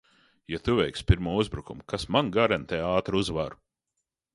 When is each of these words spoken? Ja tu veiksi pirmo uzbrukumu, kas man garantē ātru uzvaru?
Ja 0.53 0.59
tu 0.67 0.75
veiksi 0.79 1.05
pirmo 1.11 1.35
uzbrukumu, 1.43 1.87
kas 1.95 2.09
man 2.17 2.35
garantē 2.41 2.85
ātru 2.91 3.23
uzvaru? 3.25 3.67